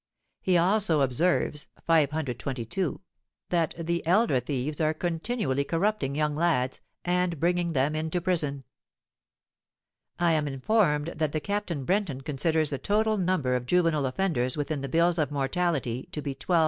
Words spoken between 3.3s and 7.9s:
that 'the elder thieves are continually corrupting young lads, and bringing